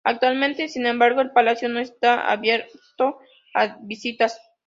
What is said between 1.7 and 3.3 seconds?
está abierto